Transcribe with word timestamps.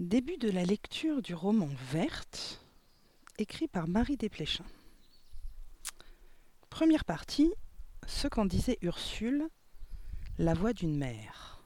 Début 0.00 0.38
de 0.38 0.48
la 0.48 0.64
lecture 0.64 1.20
du 1.20 1.34
roman 1.34 1.68
Verte, 1.92 2.64
écrit 3.36 3.68
par 3.68 3.86
Marie 3.86 4.16
Desplechin. 4.16 4.64
Première 6.70 7.04
partie, 7.04 7.52
ce 8.06 8.26
qu'en 8.26 8.46
disait 8.46 8.78
Ursule, 8.80 9.46
la 10.38 10.54
voix 10.54 10.72
d'une 10.72 10.96
mère. 10.96 11.62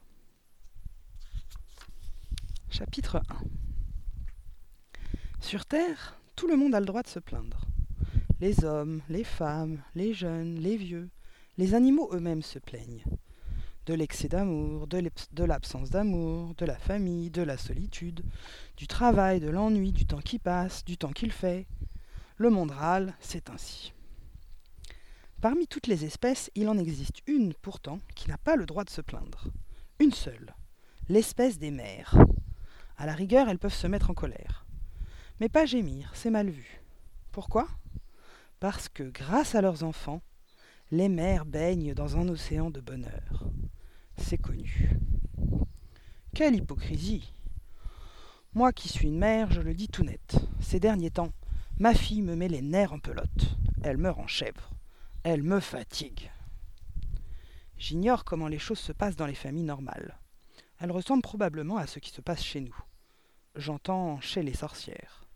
Chapitre 2.71 3.23
1 3.29 3.37
Sur 5.39 5.65
Terre, 5.65 6.19
tout 6.35 6.49
le 6.49 6.57
monde 6.57 6.75
a 6.75 6.81
le 6.81 6.87
droit 6.87 7.05
de 7.05 7.09
se 7.09 7.21
plaindre. 7.21 7.61
Les 8.41 8.65
hommes, 8.65 9.01
les 9.09 9.23
femmes, 9.23 9.81
les 9.95 10.13
jeunes, 10.13 10.57
les 10.57 10.77
vieux, 10.77 11.09
les 11.57 11.75
animaux 11.75 12.11
eux-mêmes 12.13 12.43
se 12.43 12.59
plaignent 12.59 13.05
de 13.87 13.95
l'excès 13.95 14.29
d'amour, 14.29 14.87
de 14.87 15.45
l'absence 15.45 15.91
d'amour, 15.91 16.55
de 16.55 16.65
la 16.65 16.77
famille, 16.77 17.31
de 17.31 17.43
la 17.43 17.59
solitude, 17.59 18.25
du 18.77 18.87
travail, 18.87 19.41
de 19.41 19.51
l'ennui, 19.51 19.93
du 19.93 20.07
temps 20.07 20.21
qui 20.21 20.39
passe, 20.39 20.85
du 20.85 20.97
temps 20.97 21.13
qu'il 21.13 21.33
fait. 21.33 21.67
Le 22.37 22.51
monde 22.51 22.71
râle, 22.71 23.15
c'est 23.21 23.51
ainsi. 23.51 23.93
Parmi 25.41 25.67
toutes 25.67 25.87
les 25.87 26.05
espèces, 26.05 26.51
il 26.55 26.69
en 26.69 26.79
existe 26.79 27.21
une 27.27 27.53
pourtant 27.55 28.01
qui 28.15 28.29
n'a 28.29 28.39
pas 28.39 28.57
le 28.57 28.65
droit 28.65 28.85
de 28.85 28.91
se 28.91 29.03
plaindre. 29.03 29.49
Une 29.99 30.13
seule, 30.13 30.55
l'espèce 31.09 31.59
des 31.59 31.71
mères. 31.71 32.17
À 32.97 33.07
la 33.07 33.13
rigueur, 33.13 33.49
elles 33.49 33.59
peuvent 33.59 33.75
se 33.75 33.87
mettre 33.87 34.11
en 34.11 34.15
colère. 34.15 34.65
Mais 35.41 35.51
pas 35.51 35.67
gémir, 35.67 36.11
c'est 36.15 36.31
mal 36.31 36.49
vu. 36.49 36.81
Pourquoi? 37.33 37.69
Parce 38.61 38.89
que 38.89 39.03
grâce 39.03 39.55
à 39.55 39.61
leurs 39.61 39.85
enfants, 39.85 40.23
les 40.91 41.09
mères 41.09 41.45
baignent 41.45 41.93
dans 41.93 42.17
un 42.17 42.29
océan 42.29 42.71
de 42.71 42.81
bonheur 42.81 43.51
c'est 44.17 44.39
connu. 44.39 44.91
Quelle 46.35 46.57
hypocrisie 46.57 47.33
Moi 48.55 48.73
qui 48.73 48.89
suis 48.89 49.09
une 49.09 49.19
mère, 49.19 49.51
je 49.53 49.61
le 49.61 49.75
dis 49.75 49.89
tout 49.89 50.05
net. 50.05 50.37
Ces 50.61 50.81
derniers 50.81 51.11
temps, 51.11 51.33
ma 51.79 51.95
fille 51.95 52.23
me 52.23 52.35
met 52.35 52.49
les 52.49 52.63
nerfs 52.63 52.93
en 52.93 52.99
pelote. 52.99 53.57
Elle 53.83 53.99
me 53.99 54.11
rend 54.11 54.27
chèvre. 54.27 54.71
Elle 55.23 55.43
me 55.43 55.61
fatigue. 55.61 56.31
J'ignore 57.79 58.25
comment 58.25 58.49
les 58.49 58.59
choses 58.59 58.79
se 58.79 58.93
passent 58.93 59.17
dans 59.17 59.27
les 59.27 59.35
familles 59.35 59.65
normales. 59.65 60.19
Elles 60.81 60.93
ressemblent 60.93 61.23
probablement 61.23 61.77
à 61.77 61.87
ce 61.87 61.99
qui 61.99 62.11
se 62.11 62.21
passe 62.21 62.43
chez 62.43 62.61
nous. 62.61 62.77
J'entends 63.55 64.21
chez 64.21 64.43
les 64.43 64.55
sorcières. 64.55 65.27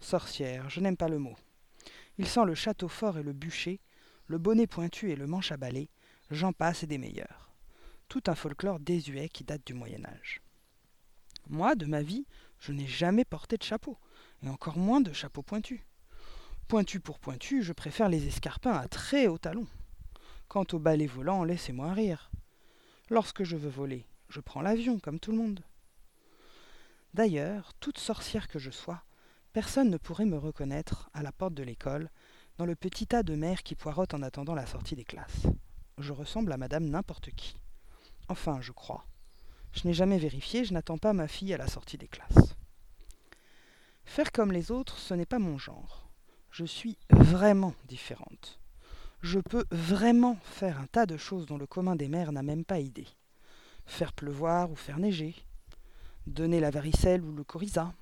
Sorcières, 0.00 0.68
je 0.68 0.80
n'aime 0.80 0.96
pas 0.96 1.08
le 1.08 1.18
mot. 1.18 1.36
Il 2.18 2.26
sent 2.26 2.44
le 2.44 2.54
château 2.54 2.88
fort 2.88 3.18
et 3.18 3.22
le 3.22 3.32
bûcher, 3.32 3.80
le 4.26 4.38
bonnet 4.38 4.66
pointu 4.66 5.10
et 5.10 5.16
le 5.16 5.26
manche 5.26 5.52
à 5.52 5.56
balai, 5.56 5.88
j'en 6.30 6.52
passe 6.52 6.82
et 6.82 6.86
des 6.86 6.98
meilleurs 6.98 7.53
tout 8.14 8.30
un 8.30 8.36
folklore 8.36 8.78
désuet 8.78 9.28
qui 9.28 9.42
date 9.42 9.66
du 9.66 9.74
Moyen 9.74 10.04
Âge. 10.04 10.40
Moi, 11.48 11.74
de 11.74 11.84
ma 11.84 12.00
vie, 12.00 12.28
je 12.60 12.70
n'ai 12.70 12.86
jamais 12.86 13.24
porté 13.24 13.56
de 13.56 13.64
chapeau, 13.64 13.98
et 14.44 14.48
encore 14.48 14.78
moins 14.78 15.00
de 15.00 15.12
chapeau 15.12 15.42
pointu. 15.42 15.84
Pointu 16.68 17.00
pour 17.00 17.18
pointu, 17.18 17.64
je 17.64 17.72
préfère 17.72 18.08
les 18.08 18.28
escarpins 18.28 18.74
à 18.74 18.86
très 18.86 19.26
hauts 19.26 19.38
talons. 19.38 19.66
Quant 20.46 20.64
au 20.70 20.78
balai 20.78 21.08
volant, 21.08 21.42
laissez-moi 21.42 21.92
rire. 21.92 22.30
Lorsque 23.10 23.42
je 23.42 23.56
veux 23.56 23.68
voler, 23.68 24.06
je 24.28 24.38
prends 24.38 24.62
l'avion, 24.62 25.00
comme 25.00 25.18
tout 25.18 25.32
le 25.32 25.38
monde. 25.38 25.64
D'ailleurs, 27.14 27.74
toute 27.80 27.98
sorcière 27.98 28.46
que 28.46 28.60
je 28.60 28.70
sois, 28.70 29.02
personne 29.52 29.90
ne 29.90 29.96
pourrait 29.96 30.24
me 30.24 30.38
reconnaître 30.38 31.10
à 31.14 31.24
la 31.24 31.32
porte 31.32 31.54
de 31.54 31.64
l'école, 31.64 32.10
dans 32.58 32.66
le 32.66 32.76
petit 32.76 33.08
tas 33.08 33.24
de 33.24 33.34
mères 33.34 33.64
qui 33.64 33.74
poirotent 33.74 34.14
en 34.14 34.22
attendant 34.22 34.54
la 34.54 34.66
sortie 34.66 34.94
des 34.94 35.02
classes. 35.02 35.48
Je 35.98 36.12
ressemble 36.12 36.52
à 36.52 36.56
madame 36.56 36.84
n'importe 36.84 37.32
qui. 37.32 37.56
Enfin, 38.28 38.60
je 38.60 38.72
crois. 38.72 39.04
Je 39.72 39.86
n'ai 39.86 39.94
jamais 39.94 40.18
vérifié, 40.18 40.64
je 40.64 40.72
n'attends 40.72 40.98
pas 40.98 41.12
ma 41.12 41.28
fille 41.28 41.52
à 41.52 41.58
la 41.58 41.66
sortie 41.66 41.98
des 41.98 42.08
classes. 42.08 42.54
Faire 44.04 44.32
comme 44.32 44.52
les 44.52 44.70
autres, 44.70 44.98
ce 44.98 45.14
n'est 45.14 45.26
pas 45.26 45.38
mon 45.38 45.58
genre. 45.58 46.08
Je 46.50 46.64
suis 46.64 46.96
vraiment 47.10 47.74
différente. 47.88 48.60
Je 49.22 49.40
peux 49.40 49.64
vraiment 49.70 50.36
faire 50.44 50.78
un 50.78 50.86
tas 50.86 51.06
de 51.06 51.16
choses 51.16 51.46
dont 51.46 51.58
le 51.58 51.66
commun 51.66 51.96
des 51.96 52.08
mères 52.08 52.30
n'a 52.30 52.42
même 52.42 52.64
pas 52.64 52.78
idée. 52.78 53.08
Faire 53.86 54.12
pleuvoir 54.12 54.70
ou 54.70 54.76
faire 54.76 54.98
neiger. 54.98 55.34
Donner 56.26 56.60
la 56.60 56.70
varicelle 56.70 57.24
ou 57.24 57.34
le 57.34 57.42
coryza. 57.42 57.92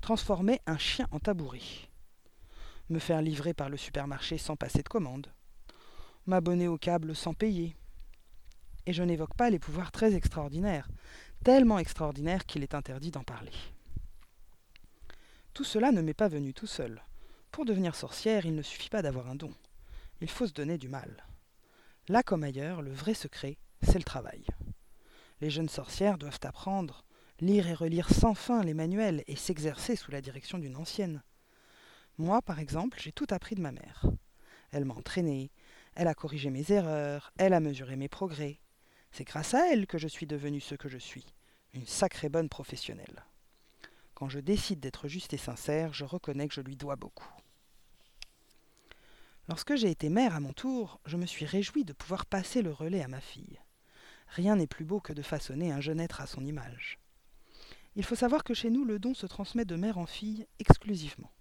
Transformer 0.00 0.60
un 0.66 0.78
chien 0.78 1.06
en 1.12 1.20
tabouret. 1.20 1.60
Me 2.88 2.98
faire 2.98 3.22
livrer 3.22 3.54
par 3.54 3.68
le 3.68 3.76
supermarché 3.76 4.38
sans 4.38 4.56
passer 4.56 4.82
de 4.82 4.88
commande. 4.88 5.32
M'abonner 6.26 6.68
au 6.68 6.78
câble 6.78 7.14
sans 7.14 7.34
payer 7.34 7.76
et 8.88 8.94
je 8.94 9.02
n'évoque 9.02 9.34
pas 9.34 9.50
les 9.50 9.58
pouvoirs 9.58 9.92
très 9.92 10.14
extraordinaires, 10.14 10.88
tellement 11.44 11.78
extraordinaires 11.78 12.46
qu'il 12.46 12.62
est 12.62 12.74
interdit 12.74 13.10
d'en 13.10 13.22
parler. 13.22 13.52
Tout 15.52 15.62
cela 15.62 15.92
ne 15.92 16.00
m'est 16.00 16.14
pas 16.14 16.28
venu 16.28 16.54
tout 16.54 16.66
seul. 16.66 17.02
Pour 17.50 17.66
devenir 17.66 17.94
sorcière, 17.94 18.46
il 18.46 18.54
ne 18.54 18.62
suffit 18.62 18.88
pas 18.88 19.02
d'avoir 19.02 19.28
un 19.28 19.34
don. 19.34 19.52
Il 20.22 20.30
faut 20.30 20.46
se 20.46 20.54
donner 20.54 20.78
du 20.78 20.88
mal. 20.88 21.26
Là 22.08 22.22
comme 22.22 22.42
ailleurs, 22.42 22.80
le 22.80 22.90
vrai 22.90 23.12
secret, 23.12 23.58
c'est 23.82 23.98
le 23.98 24.04
travail. 24.04 24.42
Les 25.42 25.50
jeunes 25.50 25.68
sorcières 25.68 26.16
doivent 26.16 26.40
apprendre, 26.44 27.04
lire 27.40 27.68
et 27.68 27.74
relire 27.74 28.08
sans 28.08 28.32
fin 28.32 28.62
les 28.62 28.72
manuels 28.72 29.22
et 29.26 29.36
s'exercer 29.36 29.96
sous 29.96 30.12
la 30.12 30.22
direction 30.22 30.56
d'une 30.56 30.76
ancienne. 30.76 31.22
Moi, 32.16 32.40
par 32.40 32.58
exemple, 32.58 32.98
j'ai 33.02 33.12
tout 33.12 33.26
appris 33.28 33.54
de 33.54 33.60
ma 33.60 33.70
mère. 33.70 34.06
Elle 34.70 34.86
m'a 34.86 34.94
entraîné, 34.94 35.50
elle 35.94 36.08
a 36.08 36.14
corrigé 36.14 36.48
mes 36.48 36.72
erreurs, 36.72 37.34
elle 37.36 37.52
a 37.52 37.60
mesuré 37.60 37.96
mes 37.96 38.08
progrès, 38.08 38.58
c'est 39.10 39.24
grâce 39.24 39.54
à 39.54 39.72
elle 39.72 39.86
que 39.86 39.98
je 39.98 40.08
suis 40.08 40.26
devenue 40.26 40.60
ce 40.60 40.74
que 40.74 40.88
je 40.88 40.98
suis, 40.98 41.26
une 41.74 41.86
sacrée 41.86 42.28
bonne 42.28 42.48
professionnelle. 42.48 43.24
Quand 44.14 44.28
je 44.28 44.40
décide 44.40 44.80
d'être 44.80 45.08
juste 45.08 45.32
et 45.32 45.38
sincère, 45.38 45.92
je 45.94 46.04
reconnais 46.04 46.48
que 46.48 46.54
je 46.54 46.60
lui 46.60 46.76
dois 46.76 46.96
beaucoup. 46.96 47.30
Lorsque 49.48 49.76
j'ai 49.76 49.90
été 49.90 50.08
mère 50.10 50.34
à 50.34 50.40
mon 50.40 50.52
tour, 50.52 51.00
je 51.06 51.16
me 51.16 51.24
suis 51.24 51.46
réjouie 51.46 51.84
de 51.84 51.92
pouvoir 51.92 52.26
passer 52.26 52.60
le 52.60 52.72
relais 52.72 53.02
à 53.02 53.08
ma 53.08 53.20
fille. 53.20 53.58
Rien 54.28 54.56
n'est 54.56 54.66
plus 54.66 54.84
beau 54.84 55.00
que 55.00 55.12
de 55.12 55.22
façonner 55.22 55.72
un 55.72 55.80
jeune 55.80 56.00
être 56.00 56.20
à 56.20 56.26
son 56.26 56.44
image. 56.44 56.98
Il 57.96 58.04
faut 58.04 58.14
savoir 58.14 58.44
que 58.44 58.54
chez 58.54 58.70
nous, 58.70 58.84
le 58.84 58.98
don 58.98 59.14
se 59.14 59.26
transmet 59.26 59.64
de 59.64 59.76
mère 59.76 59.98
en 59.98 60.06
fille 60.06 60.46
exclusivement. 60.58 61.32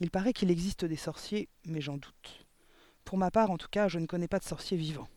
Il 0.00 0.10
paraît 0.10 0.32
qu'il 0.32 0.50
existe 0.50 0.84
des 0.84 0.96
sorciers, 0.96 1.48
mais 1.64 1.80
j'en 1.80 1.98
doute. 1.98 2.46
Pour 3.04 3.18
ma 3.18 3.30
part, 3.30 3.50
en 3.50 3.58
tout 3.58 3.68
cas, 3.68 3.88
je 3.88 3.98
ne 3.98 4.06
connais 4.06 4.28
pas 4.28 4.38
de 4.38 4.44
sorciers 4.44 4.76
vivants. 4.76 5.08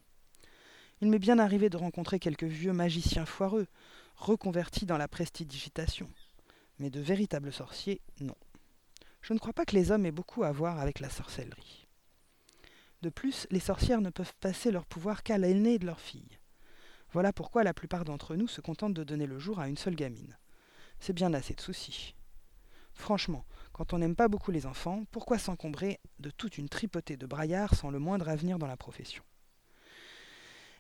Il 1.02 1.10
m'est 1.10 1.20
bien 1.20 1.40
arrivé 1.40 1.72
de 1.72 1.78
rencontrer 1.78 2.20
quelques 2.20 2.44
vieux 2.44 2.74
magiciens 2.74 3.26
foireux, 3.26 3.66
reconvertis 4.16 4.86
dans 4.86 5.00
la 5.00 5.08
prestidigitation. 5.08 6.08
Mais 6.78 6.92
de 6.92 7.00
véritables 7.00 7.52
sorciers, 7.52 8.02
non. 8.20 8.36
Je 9.24 9.34
ne 9.34 9.40
crois 9.40 9.54
pas 9.54 9.66
que 9.66 9.76
les 9.76 9.90
hommes 9.90 10.06
aient 10.06 10.12
beaucoup 10.12 10.44
à 10.44 10.52
voir 10.52 10.80
avec 10.80 11.00
la 11.00 11.10
sorcellerie. 11.10 11.88
De 13.02 13.10
plus, 13.10 13.48
les 13.50 13.60
sorcières 13.60 14.02
ne 14.02 14.12
peuvent 14.12 14.36
passer 14.40 14.70
leur 14.70 14.86
pouvoir 14.86 15.24
qu'à 15.24 15.40
l'aînée 15.40 15.80
de 15.80 15.88
leur 15.88 16.00
fille. 16.00 16.38
Voilà 17.14 17.34
pourquoi 17.34 17.64
la 17.64 17.74
plupart 17.74 18.06
d'entre 18.06 18.36
nous 18.36 18.48
se 18.48 18.62
contentent 18.62 18.94
de 18.94 19.04
donner 19.04 19.26
le 19.26 19.40
jour 19.40 19.60
à 19.60 19.68
une 19.68 19.78
seule 19.78 19.96
gamine. 19.96 20.38
C'est 21.00 21.14
bien 21.14 21.34
assez 21.34 21.56
de 21.56 21.62
soucis. 21.62 22.14
Franchement, 22.94 23.44
quand 23.74 23.94
on 23.94 23.98
n'aime 23.98 24.16
pas 24.16 24.28
beaucoup 24.28 24.52
les 24.52 24.68
enfants, 24.68 25.04
pourquoi 25.10 25.40
s'encombrer 25.40 26.00
de 26.20 26.30
toute 26.30 26.60
une 26.60 26.70
tripotée 26.70 27.18
de 27.18 27.26
braillards 27.26 27.74
sans 27.74 27.90
le 27.90 27.98
moindre 27.98 28.30
avenir 28.30 28.60
dans 28.60 28.68
la 28.68 28.78
profession? 28.78 29.24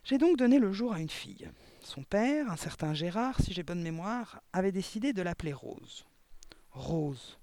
J'ai 0.03 0.17
donc 0.17 0.37
donné 0.37 0.57
le 0.57 0.71
jour 0.71 0.93
à 0.93 0.99
une 0.99 1.09
fille. 1.09 1.49
Son 1.83 2.03
père, 2.03 2.49
un 2.49 2.57
certain 2.57 2.93
Gérard, 2.93 3.39
si 3.39 3.53
j'ai 3.53 3.63
bonne 3.63 3.83
mémoire, 3.83 4.41
avait 4.51 4.71
décidé 4.71 5.13
de 5.13 5.21
l'appeler 5.21 5.53
Rose. 5.53 6.05
Rose. 6.71 7.37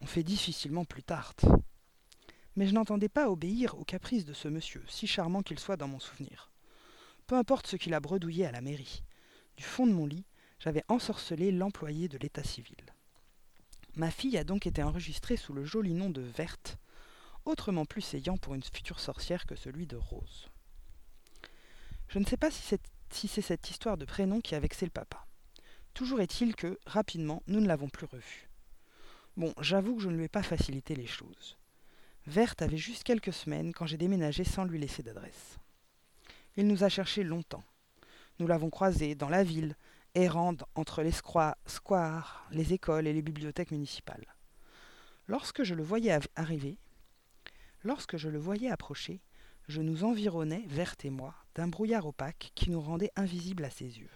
On 0.00 0.06
fait 0.06 0.24
difficilement 0.24 0.84
plus 0.84 1.02
tarte. 1.02 1.44
Mais 2.56 2.66
je 2.66 2.74
n'entendais 2.74 3.08
pas 3.08 3.30
obéir 3.30 3.78
aux 3.78 3.84
caprices 3.84 4.24
de 4.24 4.32
ce 4.32 4.48
monsieur, 4.48 4.84
si 4.88 5.06
charmant 5.06 5.42
qu'il 5.42 5.58
soit 5.58 5.76
dans 5.76 5.88
mon 5.88 6.00
souvenir. 6.00 6.50
Peu 7.26 7.36
importe 7.36 7.66
ce 7.66 7.76
qu'il 7.76 7.94
a 7.94 8.00
bredouillé 8.00 8.46
à 8.46 8.52
la 8.52 8.60
mairie. 8.60 9.04
Du 9.56 9.62
fond 9.62 9.86
de 9.86 9.92
mon 9.92 10.06
lit, 10.06 10.26
j'avais 10.58 10.84
ensorcelé 10.88 11.52
l'employé 11.52 12.08
de 12.08 12.18
l'état 12.18 12.44
civil. 12.44 12.76
Ma 13.94 14.10
fille 14.10 14.38
a 14.38 14.44
donc 14.44 14.66
été 14.66 14.82
enregistrée 14.82 15.36
sous 15.36 15.52
le 15.52 15.64
joli 15.64 15.94
nom 15.94 16.10
de 16.10 16.22
Verte, 16.22 16.78
autrement 17.44 17.84
plus 17.84 18.00
saillant 18.00 18.36
pour 18.36 18.54
une 18.54 18.62
future 18.62 19.00
sorcière 19.00 19.46
que 19.46 19.56
celui 19.56 19.86
de 19.86 19.96
Rose. 19.96 20.51
Je 22.12 22.18
ne 22.18 22.26
sais 22.26 22.36
pas 22.36 22.50
si 22.50 23.26
c'est 23.26 23.40
cette 23.40 23.70
histoire 23.70 23.96
de 23.96 24.04
prénom 24.04 24.42
qui 24.42 24.54
a 24.54 24.60
vexé 24.60 24.84
le 24.84 24.90
papa. 24.90 25.26
Toujours 25.94 26.20
est-il 26.20 26.54
que, 26.54 26.78
rapidement, 26.84 27.42
nous 27.46 27.58
ne 27.58 27.66
l'avons 27.66 27.88
plus 27.88 28.04
revu. 28.04 28.50
Bon, 29.38 29.54
j'avoue 29.62 29.96
que 29.96 30.02
je 30.02 30.10
ne 30.10 30.18
lui 30.18 30.24
ai 30.24 30.28
pas 30.28 30.42
facilité 30.42 30.94
les 30.94 31.06
choses. 31.06 31.56
Verte 32.26 32.60
avait 32.60 32.76
juste 32.76 33.04
quelques 33.04 33.32
semaines 33.32 33.72
quand 33.72 33.86
j'ai 33.86 33.96
déménagé 33.96 34.44
sans 34.44 34.64
lui 34.64 34.78
laisser 34.78 35.02
d'adresse. 35.02 35.56
Il 36.56 36.66
nous 36.66 36.84
a 36.84 36.90
cherchés 36.90 37.22
longtemps. 37.24 37.64
Nous 38.38 38.46
l'avons 38.46 38.68
croisé 38.68 39.14
dans 39.14 39.30
la 39.30 39.42
ville, 39.42 39.74
errant 40.14 40.54
entre 40.74 41.02
les 41.02 41.12
squares, 41.12 42.46
les 42.50 42.74
écoles 42.74 43.06
et 43.06 43.14
les 43.14 43.22
bibliothèques 43.22 43.70
municipales. 43.70 44.34
Lorsque 45.28 45.62
je 45.62 45.74
le 45.74 45.82
voyais 45.82 46.18
arriver, 46.36 46.76
lorsque 47.84 48.18
je 48.18 48.28
le 48.28 48.38
voyais 48.38 48.70
approcher, 48.70 49.22
je 49.68 49.80
nous 49.80 50.04
environnais, 50.04 50.64
Verte 50.66 51.04
et 51.04 51.10
moi, 51.10 51.34
d'un 51.54 51.68
brouillard 51.68 52.06
opaque 52.06 52.52
qui 52.54 52.70
nous 52.70 52.80
rendait 52.80 53.12
invisibles 53.16 53.64
à 53.64 53.70
ses 53.70 53.98
yeux. 53.98 54.10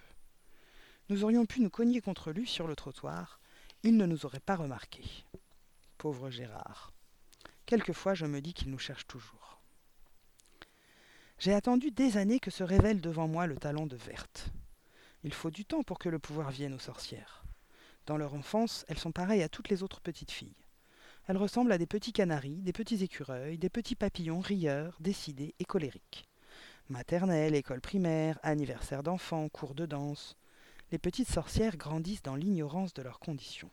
Nous 1.08 1.24
aurions 1.24 1.46
pu 1.46 1.60
nous 1.60 1.70
cogner 1.70 2.00
contre 2.00 2.32
lui 2.32 2.46
sur 2.46 2.66
le 2.66 2.74
trottoir, 2.74 3.40
il 3.82 3.96
ne 3.96 4.06
nous 4.06 4.26
aurait 4.26 4.40
pas 4.40 4.56
remarqués. 4.56 5.24
Pauvre 5.98 6.30
Gérard. 6.30 6.92
Quelquefois 7.64 8.14
je 8.14 8.26
me 8.26 8.40
dis 8.40 8.54
qu'il 8.54 8.70
nous 8.70 8.78
cherche 8.78 9.06
toujours. 9.06 9.60
J'ai 11.38 11.52
attendu 11.52 11.90
des 11.90 12.16
années 12.16 12.40
que 12.40 12.50
se 12.50 12.64
révèle 12.64 13.00
devant 13.00 13.28
moi 13.28 13.46
le 13.46 13.56
talent 13.56 13.86
de 13.86 13.96
Verte. 13.96 14.48
Il 15.22 15.34
faut 15.34 15.50
du 15.50 15.64
temps 15.64 15.82
pour 15.82 15.98
que 15.98 16.08
le 16.08 16.18
pouvoir 16.18 16.50
vienne 16.50 16.74
aux 16.74 16.78
sorcières. 16.78 17.44
Dans 18.06 18.16
leur 18.16 18.34
enfance, 18.34 18.84
elles 18.88 18.98
sont 18.98 19.12
pareilles 19.12 19.42
à 19.42 19.48
toutes 19.48 19.68
les 19.68 19.82
autres 19.82 20.00
petites 20.00 20.30
filles. 20.30 20.65
Elles 21.28 21.36
ressemblent 21.36 21.72
à 21.72 21.78
des 21.78 21.86
petits 21.86 22.12
canaris, 22.12 22.62
des 22.62 22.72
petits 22.72 23.02
écureuils, 23.02 23.58
des 23.58 23.68
petits 23.68 23.96
papillons 23.96 24.40
rieurs, 24.40 24.96
décidés 25.00 25.54
et 25.58 25.64
colériques. 25.64 26.28
Maternelle, 26.88 27.56
école 27.56 27.80
primaire, 27.80 28.38
anniversaire 28.44 29.02
d'enfants, 29.02 29.48
cours 29.48 29.74
de 29.74 29.86
danse. 29.86 30.36
Les 30.92 30.98
petites 30.98 31.28
sorcières 31.28 31.76
grandissent 31.76 32.22
dans 32.22 32.36
l'ignorance 32.36 32.94
de 32.94 33.02
leurs 33.02 33.18
conditions. 33.18 33.72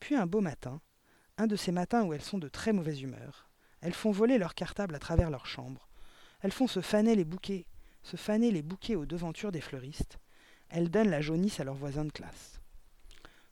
Puis 0.00 0.14
un 0.14 0.26
beau 0.26 0.42
matin, 0.42 0.82
un 1.38 1.46
de 1.46 1.56
ces 1.56 1.72
matins 1.72 2.04
où 2.04 2.12
elles 2.12 2.20
sont 2.20 2.38
de 2.38 2.48
très 2.48 2.74
mauvaise 2.74 3.00
humeur, 3.00 3.48
elles 3.80 3.94
font 3.94 4.10
voler 4.10 4.36
leur 4.36 4.54
cartable 4.54 4.94
à 4.94 4.98
travers 4.98 5.30
leur 5.30 5.46
chambre, 5.46 5.88
elles 6.42 6.52
font 6.52 6.66
se 6.66 6.82
faner 6.82 7.14
les 7.14 7.24
bouquets, 7.24 7.64
se 8.02 8.16
faner 8.16 8.50
les 8.50 8.62
bouquets 8.62 8.96
aux 8.96 9.06
devantures 9.06 9.52
des 9.52 9.62
fleuristes, 9.62 10.18
elles 10.68 10.90
donnent 10.90 11.10
la 11.10 11.22
jaunisse 11.22 11.58
à 11.60 11.64
leurs 11.64 11.74
voisins 11.74 12.04
de 12.04 12.12
classe. 12.12 12.60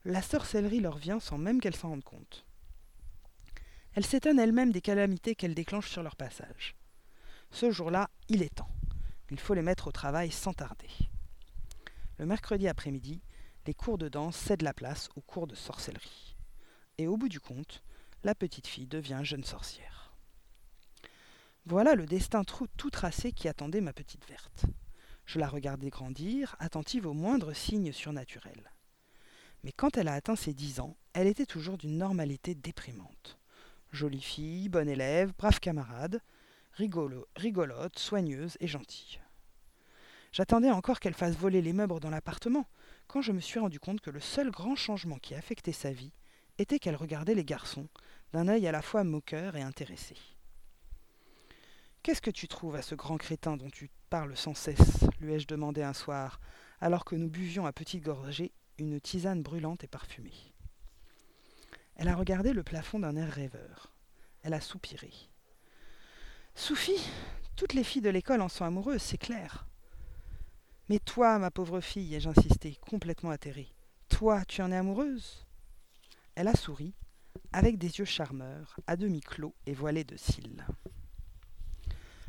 La 0.04 0.20
sorcellerie 0.20 0.80
leur 0.80 0.98
vient 0.98 1.20
sans 1.20 1.38
même 1.38 1.60
qu'elles 1.60 1.76
s'en 1.76 1.90
rendent 1.90 2.04
compte. 2.04 2.44
Elles 3.94 4.06
s'étonnent 4.06 4.38
elles-mêmes 4.38 4.72
des 4.72 4.80
calamités 4.80 5.34
qu'elles 5.34 5.54
déclenchent 5.54 5.90
sur 5.90 6.02
leur 6.02 6.16
passage. 6.16 6.76
Ce 7.50 7.70
jour-là, 7.70 8.08
il 8.28 8.42
est 8.42 8.54
temps. 8.54 8.70
Il 9.30 9.40
faut 9.40 9.54
les 9.54 9.62
mettre 9.62 9.88
au 9.88 9.92
travail 9.92 10.30
sans 10.30 10.52
tarder. 10.52 10.90
Le 12.18 12.26
mercredi 12.26 12.68
après-midi, 12.68 13.20
les 13.66 13.74
cours 13.74 13.98
de 13.98 14.08
danse 14.08 14.36
cèdent 14.36 14.62
la 14.62 14.74
place 14.74 15.08
aux 15.16 15.20
cours 15.20 15.46
de 15.46 15.54
sorcellerie. 15.54 16.36
Et 16.98 17.06
au 17.06 17.16
bout 17.16 17.28
du 17.28 17.40
compte, 17.40 17.82
la 18.22 18.34
petite 18.34 18.66
fille 18.66 18.86
devient 18.86 19.20
jeune 19.22 19.44
sorcière. 19.44 20.12
Voilà 21.66 21.94
le 21.94 22.06
destin 22.06 22.42
tout 22.44 22.90
tracé 22.90 23.32
qui 23.32 23.48
attendait 23.48 23.80
ma 23.80 23.92
petite 23.92 24.26
verte. 24.28 24.66
Je 25.26 25.38
la 25.38 25.48
regardais 25.48 25.90
grandir, 25.90 26.56
attentive 26.58 27.06
aux 27.06 27.12
moindres 27.12 27.54
signes 27.54 27.92
surnaturels. 27.92 28.72
Mais 29.62 29.72
quand 29.72 29.96
elle 29.96 30.08
a 30.08 30.14
atteint 30.14 30.36
ses 30.36 30.54
dix 30.54 30.80
ans, 30.80 30.96
elle 31.12 31.26
était 31.26 31.46
toujours 31.46 31.78
d'une 31.78 31.98
normalité 31.98 32.54
déprimante. 32.54 33.39
Jolie 33.92 34.20
fille, 34.20 34.68
bonne 34.68 34.88
élève, 34.88 35.32
brave 35.36 35.58
camarade, 35.58 36.20
rigolo, 36.74 37.26
rigolote, 37.36 37.98
soigneuse 37.98 38.56
et 38.60 38.68
gentille. 38.68 39.20
J'attendais 40.32 40.70
encore 40.70 41.00
qu'elle 41.00 41.14
fasse 41.14 41.34
voler 41.34 41.60
les 41.60 41.72
meubles 41.72 41.98
dans 41.98 42.10
l'appartement, 42.10 42.66
quand 43.08 43.20
je 43.20 43.32
me 43.32 43.40
suis 43.40 43.58
rendu 43.58 43.80
compte 43.80 44.00
que 44.00 44.10
le 44.10 44.20
seul 44.20 44.50
grand 44.50 44.76
changement 44.76 45.18
qui 45.18 45.34
affectait 45.34 45.72
sa 45.72 45.90
vie 45.90 46.12
était 46.58 46.78
qu'elle 46.78 46.94
regardait 46.94 47.34
les 47.34 47.44
garçons 47.44 47.88
d'un 48.32 48.46
œil 48.46 48.68
à 48.68 48.72
la 48.72 48.82
fois 48.82 49.02
moqueur 49.02 49.56
et 49.56 49.62
intéressé. 49.62 50.14
Qu'est-ce 52.02 52.22
que 52.22 52.30
tu 52.30 52.46
trouves 52.46 52.76
à 52.76 52.82
ce 52.82 52.94
grand 52.94 53.16
crétin 53.16 53.56
dont 53.56 53.70
tu 53.70 53.90
parles 54.08 54.36
sans 54.36 54.54
cesse 54.54 55.04
lui 55.20 55.34
ai-je 55.34 55.48
demandé 55.48 55.82
un 55.82 55.92
soir, 55.92 56.40
alors 56.80 57.04
que 57.04 57.16
nous 57.16 57.28
buvions 57.28 57.66
à 57.66 57.72
petites 57.72 58.04
gorgées 58.04 58.52
une 58.78 59.00
tisane 59.00 59.42
brûlante 59.42 59.84
et 59.84 59.88
parfumée? 59.88 60.32
Elle 62.00 62.08
a 62.08 62.16
regardé 62.16 62.54
le 62.54 62.62
plafond 62.62 62.98
d'un 62.98 63.14
air 63.14 63.30
rêveur. 63.30 63.92
Elle 64.42 64.54
a 64.54 64.62
soupiré. 64.62 65.12
Sophie, 66.54 67.06
toutes 67.56 67.74
les 67.74 67.84
filles 67.84 68.00
de 68.00 68.08
l'école 68.08 68.40
en 68.40 68.48
sont 68.48 68.64
amoureuses, 68.64 69.02
c'est 69.02 69.18
clair. 69.18 69.66
Mais 70.88 70.98
toi, 70.98 71.38
ma 71.38 71.50
pauvre 71.50 71.82
fille, 71.82 72.14
ai-je 72.14 72.30
insisté, 72.30 72.78
complètement 72.80 73.28
atterrée, 73.28 73.68
toi, 74.08 74.46
tu 74.46 74.62
en 74.62 74.72
es 74.72 74.76
amoureuse? 74.76 75.44
Elle 76.36 76.48
a 76.48 76.56
souri, 76.56 76.94
avec 77.52 77.76
des 77.76 77.98
yeux 77.98 78.06
charmeurs, 78.06 78.80
à 78.86 78.96
demi 78.96 79.20
clos 79.20 79.54
et 79.66 79.74
voilés 79.74 80.04
de 80.04 80.16
cils. 80.16 80.66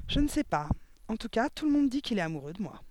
Je 0.09 0.19
ne 0.19 0.27
sais 0.27 0.43
pas. 0.43 0.67
En 1.07 1.15
tout 1.15 1.29
cas, 1.29 1.49
tout 1.49 1.65
le 1.65 1.71
monde 1.71 1.87
dit 1.89 2.01
qu'il 2.01 2.17
est 2.19 2.21
amoureux 2.21 2.51
de 2.51 2.61
moi. 2.61 2.83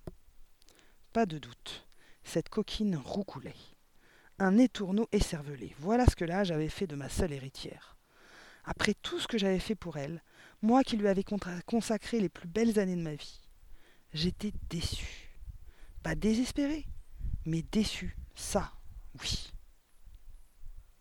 Pas 1.12 1.26
de 1.26 1.36
doute 1.36 1.86
cette 2.24 2.48
coquine 2.48 2.96
roucoulait. 2.96 3.52
Un 4.42 4.56
étourneau 4.56 5.06
écervelé, 5.12 5.76
voilà 5.80 6.06
ce 6.06 6.16
que 6.16 6.24
l'âge 6.24 6.50
avait 6.50 6.70
fait 6.70 6.86
de 6.86 6.96
ma 6.96 7.10
seule 7.10 7.34
héritière. 7.34 7.98
Après 8.64 8.94
tout 8.94 9.18
ce 9.18 9.28
que 9.28 9.36
j'avais 9.36 9.58
fait 9.58 9.74
pour 9.74 9.98
elle, 9.98 10.22
moi 10.62 10.82
qui 10.82 10.96
lui 10.96 11.08
avais 11.08 11.24
consacré 11.66 12.20
les 12.20 12.30
plus 12.30 12.48
belles 12.48 12.78
années 12.78 12.96
de 12.96 13.02
ma 13.02 13.14
vie, 13.14 13.42
j'étais 14.14 14.54
déçu. 14.70 15.30
Pas 16.02 16.14
désespéré, 16.14 16.86
mais 17.44 17.60
déçu, 17.70 18.16
ça, 18.34 18.72
oui. 19.20 19.52